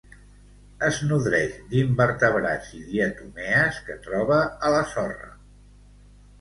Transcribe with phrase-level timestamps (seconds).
[0.87, 5.33] Es nodreix d'invertebrats i diatomees que troba a la sorra.